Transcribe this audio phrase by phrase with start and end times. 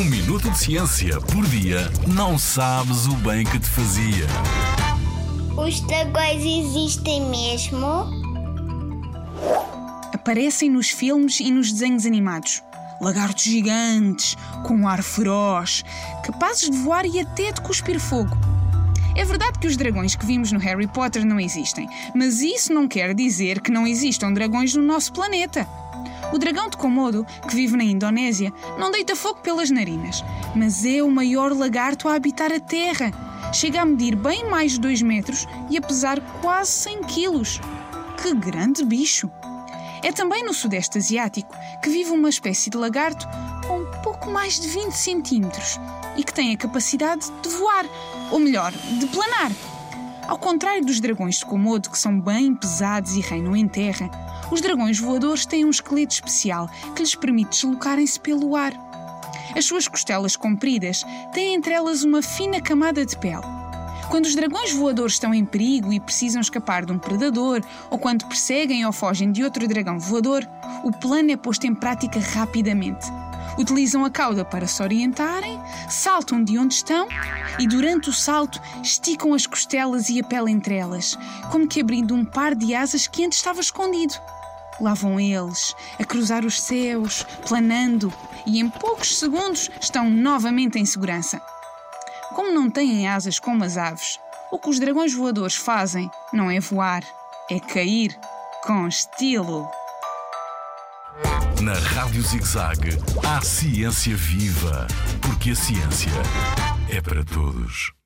[0.00, 4.26] Um minuto de ciência por dia não sabes o bem que te fazia.
[5.54, 8.08] Os dragões existem mesmo?
[10.14, 12.62] Aparecem nos filmes e nos desenhos animados.
[12.98, 15.84] Lagartos gigantes, com um ar feroz,
[16.24, 18.38] capazes de voar e até de cuspir fogo.
[19.14, 22.88] É verdade que os dragões que vimos no Harry Potter não existem, mas isso não
[22.88, 25.68] quer dizer que não existam dragões no nosso planeta.
[26.32, 30.24] O dragão de Komodo, que vive na Indonésia, não deita fogo pelas narinas,
[30.54, 33.10] mas é o maior lagarto a habitar a Terra.
[33.52, 37.60] Chega a medir bem mais de 2 metros e a pesar quase 100 quilos.
[38.22, 39.30] Que grande bicho!
[40.02, 43.26] É também no Sudeste Asiático que vive uma espécie de lagarto
[43.66, 45.78] com pouco mais de 20 centímetros
[46.16, 47.84] e que tem a capacidade de voar,
[48.30, 49.52] ou melhor, de planar.
[50.26, 54.08] Ao contrário dos dragões de Komodo, que são bem pesados e reinam em terra,
[54.50, 58.72] os dragões voadores têm um esqueleto especial que lhes permite deslocarem-se pelo ar.
[59.56, 63.60] As suas costelas compridas têm entre elas uma fina camada de pele.
[64.08, 68.26] Quando os dragões voadores estão em perigo e precisam escapar de um predador, ou quando
[68.26, 70.44] perseguem ou fogem de outro dragão voador,
[70.82, 73.06] o plano é posto em prática rapidamente.
[73.56, 77.06] Utilizam a cauda para se orientarem, saltam de onde estão
[77.58, 81.16] e, durante o salto, esticam as costelas e a pele entre elas,
[81.50, 84.14] como que abrindo um par de asas que antes estava escondido.
[84.80, 88.12] Lá vão eles, a cruzar os céus, planando,
[88.46, 91.40] e em poucos segundos estão novamente em segurança.
[92.34, 94.18] Como não têm asas como as aves,
[94.50, 97.02] o que os dragões voadores fazem não é voar,
[97.50, 98.18] é cair
[98.64, 99.68] com estilo.
[101.60, 104.86] Na Rádio ZigZag, há ciência viva,
[105.20, 106.10] porque a ciência
[106.88, 107.99] é para todos.